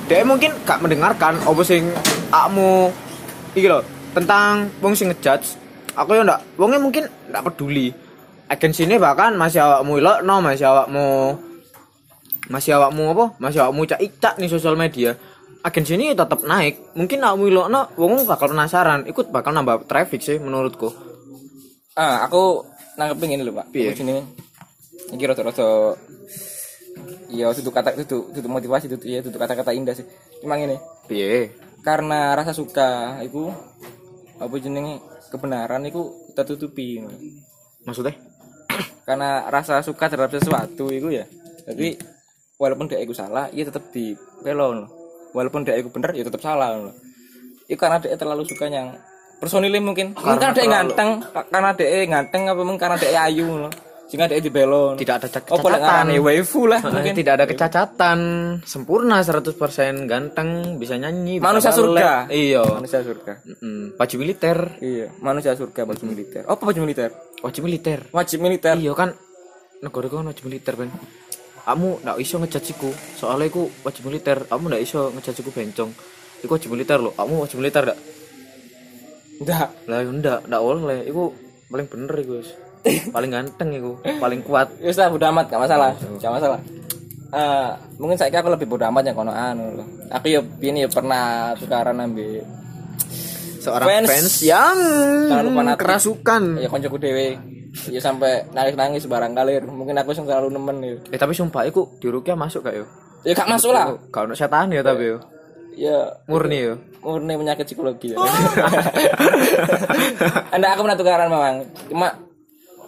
dek 0.08 0.24
mungkin 0.24 0.54
gak 0.64 0.80
mendengarkan 0.80 1.36
apa 1.42 1.60
sing 1.66 1.90
akmu 2.32 2.88
iki 3.52 3.68
lho 3.68 3.80
tentang 4.16 4.72
wong 4.80 4.96
sing 4.96 5.12
ngejudge. 5.12 5.60
Aku 5.96 6.16
ya 6.16 6.24
ndak 6.24 6.40
wongnya 6.60 6.80
mungkin 6.80 7.04
ndak 7.28 7.44
peduli. 7.52 7.92
Agensinya 8.46 8.96
bahkan 9.02 9.34
masih 9.34 9.58
awakmu 9.58 9.98
ilokno, 9.98 10.38
masih 10.38 10.70
awakmu 10.70 11.06
masih 12.46 12.78
awakmu 12.78 13.10
apa? 13.10 13.24
Masih 13.42 13.58
awakmu 13.64 13.82
cak-cak 13.84 14.38
nih 14.38 14.48
sosial 14.48 14.78
media. 14.78 15.18
Agensi 15.66 15.98
ini 15.98 16.14
tetap 16.14 16.46
naik. 16.46 16.94
Mungkin 16.94 17.18
awakmu 17.26 17.50
ilokno 17.50 17.90
wong 17.98 18.22
bakal 18.22 18.54
penasaran, 18.54 19.02
ikut 19.10 19.34
bakal 19.34 19.50
nambah 19.50 19.90
traffic 19.90 20.22
sih 20.22 20.38
menurutku. 20.38 20.94
Ah, 21.96 22.28
aku 22.28 22.62
nanggepin 23.00 23.40
ini 23.40 23.42
lho, 23.42 23.56
Pak. 23.56 23.72
Sini. 23.72 24.45
Iki 25.10 25.24
rada-rada 25.24 25.94
Ya, 27.26 27.50
itu 27.50 27.68
kata 27.68 27.92
itu 27.92 28.32
itu 28.32 28.48
motivasi 28.48 28.86
itu 28.86 28.96
ya 29.04 29.18
itu 29.18 29.28
kata-kata 29.28 29.70
indah 29.70 29.92
sih. 29.92 30.06
Cuma 30.40 30.56
ini 30.56 30.78
Piye? 31.04 31.52
karena 31.82 32.34
rasa 32.34 32.50
suka 32.50 33.20
itu 33.20 33.46
apa 34.36 34.54
jenenge 34.56 34.98
kebenaran 35.28 35.86
itu 35.86 36.02
kita 36.28 36.42
tutupi 36.44 36.98
Maksudnya? 37.82 38.10
karena 39.06 39.46
rasa 39.46 39.78
suka 39.80 40.10
terhadap 40.10 40.34
sesuatu 40.34 40.90
itu 40.90 41.14
ya 41.14 41.22
jadi 41.64 41.94
walaupun 42.58 42.90
dia 42.90 42.98
itu 42.98 43.14
salah 43.14 43.46
ya 43.48 43.62
tetap 43.62 43.86
di 43.90 44.18
pelon 44.42 44.82
walaupun 45.30 45.62
dia 45.62 45.78
itu 45.78 45.86
bener 45.86 46.10
ya 46.10 46.26
tetap 46.26 46.42
salah 46.42 46.74
loh. 46.74 46.94
itu 47.64 47.78
karena 47.78 48.02
dia 48.02 48.18
terlalu 48.18 48.42
suka 48.42 48.66
yang 48.66 48.90
personilnya 49.38 49.78
mungkin 49.78 50.10
mungkin 50.10 50.42
karena 50.42 50.50
dia 50.52 50.66
ganteng 50.66 51.10
ka- 51.22 51.46
karena 51.46 51.70
dia 51.70 51.86
ganteng 52.04 52.42
apa 52.50 52.60
mungkin 52.60 52.82
karena 52.82 52.96
dia 52.98 53.10
ayu 53.22 53.46
loh 53.46 53.72
sehingga 54.06 54.26
dia 54.26 54.38
di 54.38 54.48
belon 54.48 54.94
Tidak 54.94 55.14
ada 55.16 55.26
cak- 55.26 55.50
oh 55.50 55.58
ngarani 55.58 56.16
waifu 56.16 56.64
lah 56.64 56.78
Mungkin 56.80 57.12
tidak 57.12 57.32
ada 57.36 57.44
kecacatan, 57.44 58.18
sempurna 58.62 59.18
100% 59.18 59.58
ganteng, 60.04 60.78
bisa 60.78 60.94
nyanyi, 60.94 61.36
bisa 61.36 61.46
manusia 61.46 61.70
balet. 61.70 61.80
surga 61.80 62.10
Iya. 62.28 62.62
manusia 62.70 62.98
surga 63.00 63.32
Mm, 63.56 63.84
baju 63.94 64.14
militer, 64.16 64.58
iya 64.78 65.06
manusia 65.18 65.52
surga 65.52 65.82
baju 65.82 66.04
militer 66.04 66.42
apa 66.42 66.62
baju 66.62 66.80
militer 66.80 67.10
wajib 67.40 67.62
militer. 67.62 67.98
wajib 68.10 68.38
militer 68.38 68.74
Iya 68.74 68.92
kan 68.92 69.10
negara 69.76 70.06
kan 70.06 70.24
wajib 70.24 70.46
militer 70.46 70.72
kan. 70.72 70.88
Kamu 71.62 72.00
ndak 72.00 72.16
iso 72.16 72.38
ngejajiku, 72.38 72.88
soalnya 73.12 73.46
iku 73.46 73.66
wajib 73.82 74.06
militer. 74.06 74.46
Kamu 74.46 74.70
ndak 74.70 74.80
iso 74.80 75.10
ngejajiku 75.10 75.50
bencong. 75.50 75.90
Iku 76.38 76.52
wajib 76.52 76.70
militer 76.70 76.96
loh. 76.96 77.10
Kamu 77.12 77.42
wajib 77.42 77.58
militer 77.58 77.82
ndak? 77.84 77.98
enggak 79.36 79.68
Lah 79.84 79.98
ndak, 80.00 80.40
ndak 80.46 80.60
oleh. 80.62 81.02
Iku 81.04 81.34
paling 81.66 81.86
bener 81.86 82.14
iku. 82.16 82.32
Wis. 82.38 82.48
Paling 83.08 83.28
ganteng 83.28 83.68
iku, 83.72 83.92
paling 84.16 84.40
kuat. 84.40 84.66
Ya 84.78 84.90
sudah 84.90 85.08
bodo 85.08 85.24
amat 85.28 85.44
gak 85.46 85.58
masalah. 85.58 85.90
Gak 86.16 86.30
masalah. 86.30 86.58
Eh, 87.26 87.68
mungkin 87.96 88.14
saya 88.14 88.32
aku 88.32 88.48
lebih 88.48 88.66
bodo 88.66 88.82
amat 88.86 89.02
yang 89.04 89.14
kono 89.14 89.30
anu. 89.30 89.76
Aku 90.08 90.26
ya 90.26 90.40
ini 90.60 90.82
ya 90.82 90.88
pernah 90.88 91.52
tukaran 91.54 91.98
ambil 91.98 92.40
Seorang 93.58 93.86
Fans. 93.88 94.06
fans, 94.06 94.34
yang 94.40 94.76
Terlalu 95.26 95.48
fanatik. 95.52 95.78
kerasukan. 95.82 96.42
ya 96.56 96.66
koncoku 96.66 96.96
dewe. 96.96 97.34
Ya 97.88 97.98
sampai 97.98 98.40
nangis-nangis 98.50 99.04
barang 99.04 99.32
kalir. 99.32 99.62
Mungkin 99.62 99.94
aku 99.96 100.10
sing 100.10 100.22
terlalu 100.22 100.50
nemen 100.50 100.76
ya. 100.80 100.94
Eh 101.10 101.18
tapi 101.18 101.32
sumpah 101.32 101.64
iku 101.64 101.86
di 101.98 102.06
Rukia 102.06 102.32
masuk 102.32 102.62
gak 102.62 102.74
yo? 102.74 102.84
Ya 103.20 103.34
gak 103.34 103.48
masuk 103.48 103.70
lah. 103.70 103.90
Gak 104.06 104.22
ono 104.22 104.32
setan 104.32 104.70
ya 104.70 104.80
tapi 104.80 105.08
yo. 105.08 105.16
Ya 105.74 105.96
Murni 106.24 106.56
yo. 106.62 106.72
murni 107.02 107.34
penyakit 107.34 107.64
psikologi 107.64 108.10
ya. 108.10 108.16
Anda 110.50 110.66
aku 110.72 110.80
pernah 110.82 110.96
tukaran 110.96 111.28
memang. 111.28 111.54
Cuma 111.86 112.06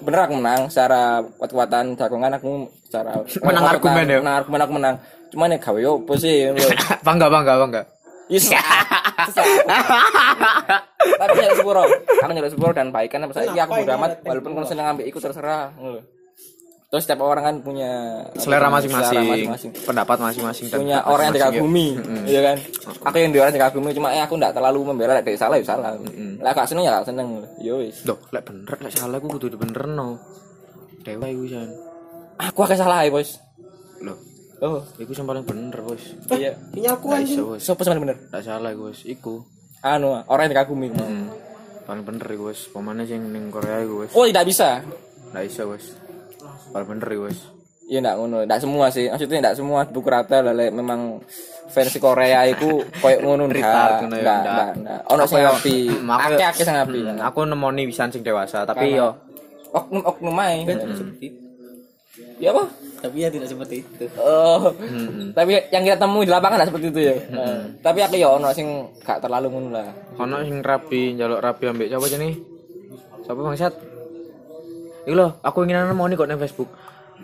bener 0.02 0.21
aku 0.26 0.35
menang 0.38 0.61
secara 0.71 1.23
kuat-kuatan 1.38 1.99
jagongan 1.99 2.33
aku 2.38 2.67
secara 2.87 3.12
Menang 3.47 3.64
argumen 3.67 4.07
ya? 4.07 4.19
menang 4.23 4.37
argumen 4.45 4.61
aku 4.62 4.73
menang 4.78 4.97
cuman 5.28 5.52
ya 5.52 5.59
gawe 5.61 5.81
opo 5.93 6.12
sih 6.17 6.49
bangga 7.07 7.28
bangga 7.28 7.55
bangga. 7.61 7.83
Yes. 8.28 8.52
Tapi 11.21 11.33
nyari 11.33 11.57
sepuro. 11.57 11.81
Aku 12.21 12.31
nyari 12.33 12.50
sepuro 12.52 12.73
dan 12.76 12.93
baik 12.93 13.17
kan 13.17 13.25
saya 13.33 13.49
aku 13.64 13.73
bodo 13.81 13.93
amat 13.97 14.21
walaupun 14.21 14.69
seneng 14.69 14.85
ngambil 14.93 15.05
ikut 15.09 15.21
terserah. 15.25 15.73
Terus 16.88 17.04
setiap 17.04 17.21
orang 17.21 17.45
kan 17.45 17.57
punya 17.61 18.25
Selera 18.40 18.73
masing-masing, 18.73 19.76
pendapat 19.85 20.16
masing-masing 20.25 20.73
Punya 20.73 21.04
pendapat 21.04 21.12
orang 21.12 21.25
yang 21.28 21.37
dikagumi, 21.37 21.87
Mm-mm. 22.00 22.25
iya 22.25 22.40
kan? 22.40 22.57
Aku 23.04 23.16
yang 23.21 23.28
di 23.28 23.38
orang 23.38 23.52
yang 23.52 23.59
dikagumi 23.61 23.92
cuma 23.92 24.09
ya 24.09 24.25
aku 24.25 24.40
enggak 24.40 24.57
terlalu 24.57 24.78
membela 24.88 25.12
lek 25.21 25.37
salah 25.37 25.61
ya 25.61 25.68
salah. 25.68 25.92
Lah 26.40 26.52
gak 26.57 26.64
seneng 26.64 26.88
ya 26.88 26.97
gak 26.97 27.12
seneng. 27.12 27.45
Yo 27.61 27.85
wis. 27.85 28.09
Loh, 28.09 28.16
lek 28.33 28.40
bener 28.40 28.73
lek 28.73 28.88
salah 28.88 29.21
aku 29.21 29.28
kudu 29.37 29.52
dibenerno. 29.52 30.16
Dewa 31.04 31.28
iku 31.28 31.45
jan. 31.45 31.68
Aku 32.40 32.64
akeh 32.64 32.78
salah 32.80 33.04
ya, 33.04 33.12
Bos. 33.12 33.37
Loh, 34.00 34.16
Oh, 34.59 34.83
iku 34.97 35.12
sing 35.12 35.23
paling 35.23 35.45
bener, 35.45 35.78
Bos. 35.85 36.02
iya. 36.35 36.57
Ini 36.73 36.88
aku 36.88 37.12
anjing. 37.12 37.38
Sopo 37.61 37.85
sing 37.85 38.00
bener? 38.00 38.16
Gak 38.33 38.42
salah 38.42 38.73
iku, 38.73 38.88
Bos. 38.88 39.04
Iku. 39.04 39.45
Anu, 39.85 40.25
orang 40.25 40.49
yang 40.49 40.52
dikagumi. 40.57 40.88
Hmm. 40.90 41.30
Paling 41.85 42.02
bener 42.02 42.26
iku, 42.26 42.49
Bos. 42.49 42.64
Pemane 42.73 43.04
sing 43.04 43.28
ning 43.28 43.52
Korea 43.52 43.85
iku, 43.85 44.02
Bos. 44.02 44.11
Oh, 44.16 44.25
tidak 44.25 44.49
bisa. 44.49 44.80
Gak 45.30 45.45
iso, 45.45 45.68
Bos. 45.68 45.85
Paling 46.69 46.88
bener 46.88 47.09
iku, 47.09 47.23
Bos. 47.25 47.40
Iya 47.85 47.99
enggak 47.99 48.17
ngono, 48.17 48.37
enggak 48.43 48.61
semua 48.61 48.87
sih. 48.88 49.05
Maksudnya 49.07 49.38
enggak 49.40 49.57
semua 49.57 49.81
buku 49.85 50.07
rata 50.07 50.38
lah 50.38 50.52
lek 50.52 50.71
memang 50.71 51.25
versi 51.69 51.99
Korea 51.99 52.45
iku 52.45 52.81
koyo 52.95 53.17
ngono 53.19 53.47
enggak. 53.47 54.02
ngono 54.02 54.17
ya, 54.19 54.37
enggak. 54.75 55.00
Ono 55.09 55.23
sing 55.25 55.38
Aku 55.38 55.47
ya- 55.47 55.55
api. 55.55 55.76
Hmm, 55.87 56.11
aku 56.11 56.21
ya- 56.21 56.37
Akeh-akeh 56.37 56.64
sing 56.64 56.76
api. 56.78 56.99
Hmm, 57.02 57.19
aku 57.19 57.38
nemoni 57.45 57.83
wisan 57.85 58.09
sing 58.09 58.21
dewasa, 58.21 58.62
tapi 58.62 58.93
yo 58.95 59.17
Oknum-oknum 59.69 60.37
ae. 60.38 60.64
Itu. 60.64 61.05
Ya 62.38 62.50
apa? 62.50 62.64
Tapi 62.99 63.17
ya 63.21 63.28
tidak 63.28 63.47
seperti 63.47 63.81
itu. 63.81 64.05
Oh. 64.17 64.73
Hmm, 64.75 65.31
Tapi 65.31 65.61
yang 65.69 65.83
kita 65.83 65.97
temui 65.99 66.25
di 66.25 66.31
lapangan 66.31 66.59
enggak 66.59 66.69
seperti 66.69 66.87
itu 66.88 67.00
ya. 67.02 67.14
Eh, 67.14 67.59
Tapi 67.78 67.99
aku 68.00 68.14
ya 68.17 68.28
ono 68.31 68.49
sing 68.50 68.69
gak 68.99 69.21
terlalu 69.21 69.49
ngono 69.49 69.69
lah. 69.71 69.88
ono 70.14 70.40
sing 70.43 70.61
rapi, 70.61 71.14
njaluk 71.14 71.38
rapi 71.38 71.64
ambek 71.64 71.88
siapa 71.88 72.05
jenenge? 72.07 72.37
Siapa 73.23 73.38
bangsat? 73.38 73.75
Iku 75.09 75.17
lho, 75.17 75.41
aku 75.41 75.65
ingin 75.65 75.88
nemoni 75.88 76.21
kok 76.21 76.29
nang 76.29 76.37
Facebook. 76.37 76.69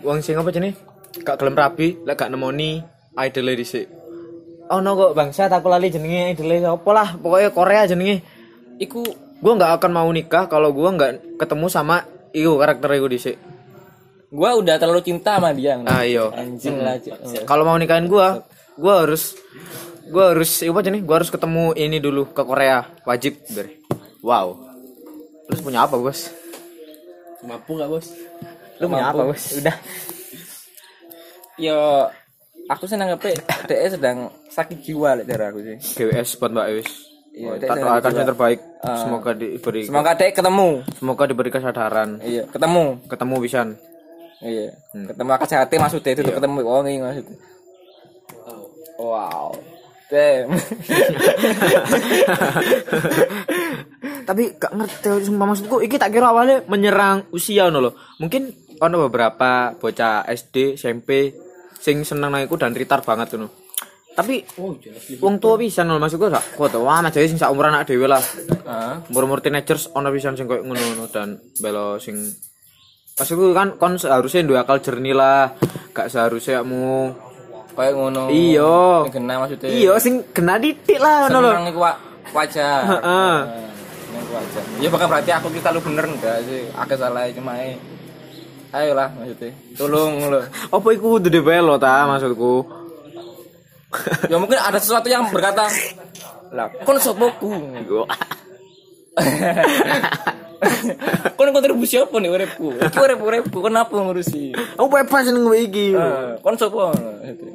Wong 0.01 0.25
sing 0.25 0.41
apa 0.41 0.49
jenenge? 0.49 0.73
Gak 1.21 1.37
gelem 1.37 1.53
rapi, 1.53 2.01
lek 2.01 2.17
gak 2.17 2.33
nemoni 2.33 2.81
idole 3.13 3.53
dhisik. 3.53 3.85
Ono 4.73 4.89
kok 4.97 5.13
bangsat 5.13 5.53
aku 5.53 5.69
lali 5.69 5.93
jenenge 5.93 6.33
idole 6.33 6.65
sapa 6.65 6.89
lah, 6.89 7.09
pokoknya 7.21 7.53
Korea 7.53 7.85
jenenge. 7.85 8.25
Iku 8.81 9.25
Gua 9.45 9.53
nggak 9.53 9.77
akan 9.77 9.91
mau 9.91 10.09
nikah 10.09 10.47
kalau 10.47 10.71
gua 10.71 10.95
nggak 10.95 11.37
ketemu 11.37 11.67
sama 11.67 12.07
iku 12.31 12.55
karakter 12.55 12.89
iku 12.95 13.07
dhisik. 13.11 13.37
gua 14.35 14.57
udah 14.57 14.75
terlalu 14.81 15.05
cinta 15.05 15.39
sama 15.39 15.53
dia. 15.55 15.79
Ah 15.87 16.03
iya. 16.03 16.27
Anjing 16.33 16.81
lah. 16.81 16.99
Cik. 16.99 17.47
Kalau 17.47 17.63
mau 17.63 17.77
nikahin 17.77 18.09
gua, 18.09 18.43
gua 18.75 19.05
harus 19.05 19.35
gua 20.09 20.33
harus 20.33 20.63
iku 20.63 20.75
apa 20.75 20.81
jenenge? 20.81 21.05
Gua 21.05 21.21
harus 21.21 21.31
ketemu 21.31 21.71
ini 21.75 22.01
dulu 22.01 22.31
ke 22.31 22.43
Korea, 22.43 22.89
wajib 23.03 23.37
ber. 23.53 23.69
Wow. 24.25 24.65
Terus 25.45 25.61
punya 25.61 25.85
apa, 25.85 25.93
Bos? 25.99 26.31
Mampu 27.43 27.75
nggak 27.75 27.89
bos? 27.91 28.07
Lu 28.79 28.87
punya 28.87 29.11
apa. 29.11 29.27
Bos? 29.27 29.43
Udah. 29.59 29.75
Yo 31.59 32.07
aku 32.71 32.87
senang 32.87 33.11
apa 33.15 33.31
DE 33.67 33.87
sedang 33.91 34.31
sakit 34.51 34.79
jiwa 34.79 35.15
lek 35.19 35.27
cara 35.27 35.51
aku 35.51 35.59
sih. 35.63 35.77
GWS 35.99 36.39
buat 36.39 36.51
Mbak 36.55 36.67
Ewis. 36.71 36.91
Iya, 37.35 37.59
dia 37.59 37.67
tak 37.67 37.83
doakan 37.83 38.11
yang 38.15 38.31
terbaik. 38.31 38.59
Ah. 38.79 38.95
Semoga 39.03 39.35
diberi 39.35 39.83
Semoga 39.83 40.15
DE 40.15 40.31
ketemu. 40.31 40.69
semoga 40.95 41.23
diberi 41.27 41.51
kesadaran. 41.51 42.23
Iya, 42.23 42.47
ketemu. 42.47 43.03
Ketemu 43.11 43.35
Wisan. 43.43 43.75
Iya. 44.39 44.71
Ketemu 44.91 45.29
akal 45.35 45.47
sehat 45.51 45.67
maksudnya 45.67 46.15
itu 46.15 46.23
tuh 46.23 46.35
ketemu 46.39 46.63
wong 46.63 46.87
iki 46.87 46.99
maksudnya. 47.03 47.35
Wow. 48.95 49.51
Damn. 50.07 50.55
Tapi 54.25 54.57
gak 54.57 54.73
ngerti 54.73 55.29
sumpah 55.29 55.45
maksudku 55.53 55.77
iki 55.85 56.01
tak 56.01 56.09
kira 56.09 56.33
awalnya 56.33 56.65
menyerang 56.65 57.29
usia 57.29 57.69
ngono 57.69 57.79
lho. 57.79 57.91
Mungkin 58.17 58.49
ono 58.81 59.07
beberapa 59.07 59.71
bocah 59.77 60.25
SD, 60.25 60.75
SMP 60.75 61.31
sing 61.77 62.01
seneng 62.01 62.33
nang 62.33 62.41
iku 62.41 62.57
dan 62.57 62.73
ritar 62.73 63.05
banget 63.05 63.37
ngono. 63.37 63.53
Tapi 64.15 64.41
wong 65.19 65.35
tua 65.37 65.59
pisan 65.59 65.91
lho 65.91 66.01
maksudku 66.01 66.31
gak 66.31 66.57
kuat 66.57 66.73
wah 66.79 67.03
aja 67.03 67.19
sing 67.21 67.37
sak 67.37 67.53
umuran 67.53 67.77
anak 67.77 67.87
dhewe 67.87 68.09
lah. 68.09 68.19
Heeh. 68.19 69.13
Umur-umur 69.13 69.45
teenagers 69.45 69.93
ono 69.93 70.09
pisan 70.09 70.33
sing 70.33 70.49
koyo 70.49 70.65
ngono 70.65 71.05
dan 71.13 71.37
belo 71.61 72.01
sing 72.01 72.17
Maksudku 73.15 73.55
kan 73.55 73.79
kon 73.79 73.95
seharusnya 73.95 74.43
dua 74.43 74.67
akal 74.67 74.83
jernih 74.83 75.15
lah, 75.15 75.55
gak 75.95 76.11
seharusnya 76.11 76.59
kamu 76.59 77.15
Kayak 77.75 77.93
ngono. 77.99 78.23
Sing 78.31 79.13
Kena 79.19 79.33
maksudnya. 79.43 79.67
Iya 79.67 79.93
sing 79.99 80.13
kena 80.31 80.55
didik 80.55 80.95
lah 80.95 81.27
ngono 81.27 81.37
lho. 81.43 81.51
Seneng 81.51 81.67
iku 81.75 81.79
wa- 81.83 81.99
wajar. 82.31 82.81
Heeh. 82.87 83.35
Wajar. 84.35 84.63
Ya 84.83 84.89
bukan 84.91 85.07
berarti 85.07 85.31
aku 85.31 85.47
kita 85.55 85.71
lu 85.71 85.79
bener 85.79 86.05
enggak 86.11 86.43
sih. 86.43 86.67
Aku 86.75 86.93
salah 86.99 87.31
cuma 87.31 87.55
eh, 87.63 87.79
ayolah 88.75 89.07
maksudnya. 89.15 89.55
Tolong 89.79 90.13
lo. 90.27 90.39
Apa 90.75 90.87
iku 90.91 91.19
kudu 91.19 91.31
dibelo 91.31 91.79
ta 91.79 92.03
maksudku? 92.07 92.83
Ya 94.27 94.35
mungkin 94.35 94.59
ada 94.59 94.75
sesuatu 94.75 95.07
yang 95.07 95.31
berkata 95.31 95.71
lah 96.51 96.67
kon 96.83 96.99
sopoku. 96.99 97.47
kon 101.39 101.49
kontribusi 101.55 102.03
apa 102.03 102.19
nih 102.19 102.27
uripku? 102.27 102.75
Iki 102.75 102.97
urip 102.99 103.19
uripku 103.23 103.63
kenapa 103.63 103.95
ngurusi? 103.95 104.51
Aku 104.75 104.91
bebas 104.91 105.31
seneng 105.31 105.47
kowe 105.47 105.55
iki. 105.55 105.95
Eh, 105.95 106.35
kon 106.43 106.59
sopo? 106.59 106.91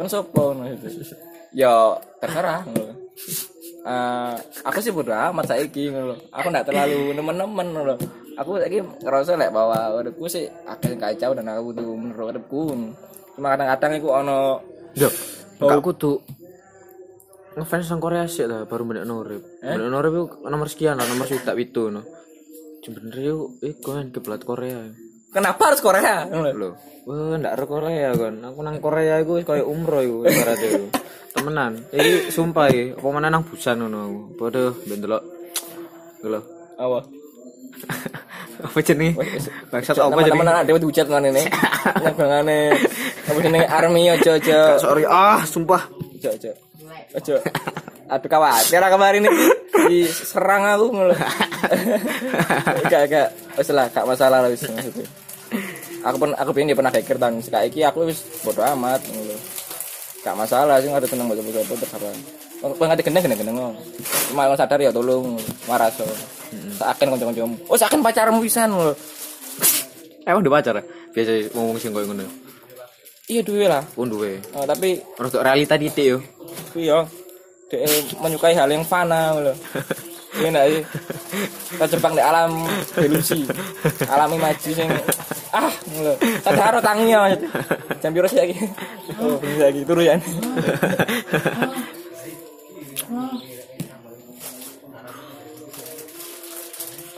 Kon 0.01 0.09
sopo? 0.09 0.57
Ya 1.53 2.01
terserah. 2.25 2.65
Eh, 3.81 4.35
aku 4.61 4.79
sih 4.85 4.93
bodo 4.93 5.09
amat 5.17 5.57
saiki 5.57 5.89
ngono. 5.89 6.13
Aku 6.37 6.53
ndak 6.53 6.69
terlalu 6.69 7.01
nemen-nemen 7.17 7.69
ngono. 7.73 7.95
Aku 8.37 8.61
saiki 8.61 8.85
ngerasa 9.01 9.41
lek 9.41 9.53
bahwa 9.57 9.97
uripku 9.97 10.29
sih 10.29 10.45
akeh 10.69 10.93
sing 10.93 11.01
kacau 11.01 11.33
dan 11.33 11.49
aku 11.49 11.73
kudu 11.73 11.85
menurut 11.97 12.37
uripku. 12.37 12.61
Cuma 13.37 13.57
kadang-kadang 13.57 13.93
iku 13.97 14.09
ono 14.21 14.61
Yo, 14.99 15.09
enggak 15.63 15.81
kudu 15.87 16.19
ngefans 17.55 17.87
sang 17.87 18.03
Korea 18.03 18.27
sih 18.27 18.45
lah 18.45 18.69
baru 18.69 18.85
bener 18.85 19.09
urip. 19.09 19.43
Bener 19.63 19.89
urip 19.89 20.13
iku 20.13 20.51
nomor 20.51 20.69
sekian 20.69 21.01
lah, 21.01 21.07
nomor 21.09 21.25
swidak 21.25 21.57
itu 21.57 21.89
no. 21.89 22.05
Sebenernya 22.81 23.33
yuk, 23.33 23.61
iku 23.61 23.93
kan 23.97 24.09
kiblat 24.13 24.43
Korea. 24.45 24.89
Kenapa 25.31 25.73
harus 25.73 25.81
Korea? 25.83 26.27
Loh, 26.31 26.75
wah 27.07 27.39
ndak 27.39 27.53
ada 27.57 27.65
Korea 27.67 28.11
kan. 28.15 28.35
Aku 28.45 28.59
nang 28.61 28.77
Korea 28.83 29.23
iku 29.23 29.41
wis 29.41 29.47
koyo 29.47 29.67
umroh 29.71 30.03
iku 30.03 30.19
ibaratnya 30.27 30.69
iku. 30.77 30.87
Temenan. 31.31 31.73
Iki 31.95 32.35
sumpah 32.35 32.67
iki, 32.69 32.99
apa 32.99 33.09
mana 33.09 33.31
nang 33.31 33.47
Busan 33.47 33.81
ngono 33.81 33.99
aku. 34.03 34.21
Padha 34.37 34.65
ben 34.87 34.99
delok. 34.99 35.23
Lho. 36.27 36.41
Apa? 36.77 36.99
Apa 38.61 38.77
jenenge? 38.85 39.17
Bangsat 39.73 39.97
apa 39.97 40.21
jenenge? 40.21 40.37
Teman-teman 40.37 40.53
ada 40.53 40.69
di 40.69 40.85
ini. 41.33 41.45
Nang 42.05 42.15
ngene. 42.15 42.61
Apa 43.33 43.39
jenenge 43.41 43.67
army 43.73 44.03
ojo 44.13 44.31
ojo. 44.37 44.61
Sorry 44.77 45.05
ah, 45.09 45.41
sumpah. 45.49 45.89
Ojo 45.89 46.29
ojo. 46.29 46.53
Ojo. 47.17 47.35
Aduh 48.11 48.27
khawatir 48.29 48.83
kemarin 48.83 49.23
ini 49.23 49.31
diserang 49.87 50.67
aku 50.67 50.87
ngono. 50.93 51.15
Gak 52.93 53.03
gak 53.07 53.29
wis 53.59 53.71
lah 53.71 53.87
gak 53.91 54.07
masalah 54.07 54.39
lah 54.43 54.49
wis. 54.51 54.67
Aku 56.01 56.17
pun 56.17 56.31
aku 56.35 56.51
pengen 56.57 56.73
dia 56.73 56.79
pernah 56.79 56.93
hacker 56.93 57.17
dan 57.21 57.39
saiki 57.39 57.85
aku 57.85 58.11
wis 58.11 58.25
bodo 58.43 58.65
amat 58.75 59.01
ngono. 59.07 59.37
Gak 60.21 60.37
masalah 60.37 60.83
sih 60.83 60.91
ada 60.91 61.07
tenang 61.07 61.31
baca 61.31 61.41
baca 61.41 61.61
terserah. 61.65 62.15
Kok 62.61 62.77
ngerti 62.77 63.03
gendeng 63.09 63.23
gendeng 63.25 63.41
gendeng. 63.47 63.57
Cuma 64.29 64.45
kalau 64.51 64.59
sadar 64.59 64.79
ya 64.83 64.91
tolong 64.93 65.39
waraso. 65.65 66.05
Seakan 66.77 67.15
kanca-kancamu. 67.15 67.55
Oh 67.71 67.77
seakan 67.79 68.01
pacarmu 68.03 68.39
pisan 68.43 68.75
lho. 68.75 68.93
Emang 70.27 70.45
udah 70.45 70.53
pacar? 70.61 70.77
Biasa 71.15 71.55
ngomong 71.57 71.81
sing 71.81 71.95
koyo 71.95 72.07
ngono. 72.11 72.27
Iya 73.31 73.41
duwe 73.47 73.65
lah. 73.71 73.83
Pun 73.95 74.11
duwe. 74.11 74.43
Oh, 74.59 74.67
tapi 74.67 74.99
Untuk 75.17 75.41
realita 75.41 75.79
titik 75.79 76.05
yo. 76.05 76.19
iya 76.75 77.07
dia 77.71 77.87
menyukai 78.19 78.53
hal 78.59 78.67
yang 78.67 78.83
fana 78.83 79.39
lho. 79.39 79.55
Iya 80.41 80.49
enggak 80.49 80.67
sih? 80.73 80.83
Terjebak 81.77 82.13
di 82.17 82.23
alam 82.25 82.65
delusi. 82.97 83.45
Alam 84.09 84.41
imaji 84.41 84.71
sing 84.73 84.89
ah 85.53 85.69
lho. 86.01 86.17
Sadar 86.41 86.81
tanginya 86.81 87.29
maksud. 87.29 87.41
Jam 88.01 88.11
piro 88.17 88.27
sih 88.27 88.41
lagi? 88.41 88.57
Oh, 89.21 89.37
bisa 89.37 89.69
lagi 89.69 89.81
turu 89.85 90.01
ya. 90.01 90.17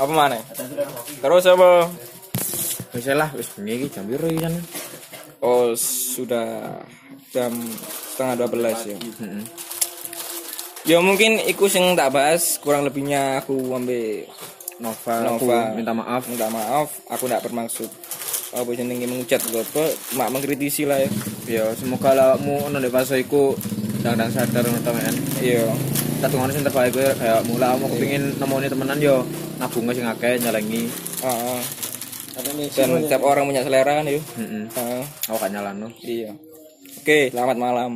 Apa 0.02 0.10
mana? 0.10 0.42
Terus 1.22 1.46
apa? 1.46 1.86
Wis 2.92 3.06
lah, 3.08 3.30
wis 3.38 3.48
bengi 3.54 3.86
iki 3.86 3.86
jam 3.94 4.04
iki 4.10 4.42
kan? 4.42 4.54
Oh, 5.38 5.72
sudah 5.78 6.76
jam 7.30 7.54
setengah 8.12 8.50
12 8.50 8.90
ya. 8.90 8.96
Ya 10.82 10.98
mungkin 10.98 11.38
iku 11.40 11.70
sing 11.70 11.94
tak 11.94 12.10
bahas 12.10 12.58
kurang 12.58 12.82
lebihnya 12.82 13.38
aku 13.38 13.54
ambil 13.70 14.26
Nova, 14.82 15.14
Nova. 15.22 15.38
aku 15.38 15.78
minta 15.78 15.92
maaf. 15.94 16.22
minta 16.26 16.48
maaf 16.50 16.90
aku 17.06 17.30
tidak 17.30 17.46
bermaksud 17.46 17.86
apa 18.52 18.66
jenenge 18.74 19.06
mengucat 19.06 19.38
apa 19.40 19.84
cuma 20.10 20.26
mengkritisi 20.28 20.82
lah 20.82 20.98
ya 20.98 21.10
Ya, 21.42 21.64
semoga 21.74 22.14
lawakmu 22.14 22.66
ono 22.66 22.78
di 22.78 22.86
fase 22.86 23.18
iku 23.18 23.54
ndang-ndang 23.98 24.30
sadar 24.30 24.62
ngono 24.62 24.78
ta 24.80 24.90
men. 24.90 25.14
iya 25.38 25.66
Tak 26.18 26.30
tunggu 26.30 26.50
sing 26.50 26.62
terbaik 26.62 26.90
kowe 26.92 27.08
kayak 27.12 27.42
mula 27.44 27.74
aku 27.74 27.86
kepengin 27.92 28.38
nemoni 28.38 28.66
temenan 28.66 28.98
yo 28.98 29.26
nabung 29.58 29.90
sing 29.90 30.06
akeh 30.06 30.38
nyalengi. 30.38 30.86
Heeh. 31.18 31.60
dan 32.72 32.88
setiap 33.02 33.22
orang 33.22 33.44
punya 33.44 33.62
selera 33.62 34.02
kan 34.02 34.06
yuk 34.06 34.22
Heeh. 34.34 34.64
Heeh. 34.70 35.02
Aku 35.28 35.36
gak 35.36 35.50
nyalano. 35.50 35.90
iya 36.00 36.30
oke 36.98 37.30
selamat 37.30 37.56
malam 37.58 37.90